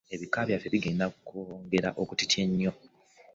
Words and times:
Ebika 0.15 0.39
byaffe 0.47 0.67
bigenda 0.73 1.05
kwongera 1.27 1.89
okutinta 2.01 2.37
ennyo. 2.43 2.71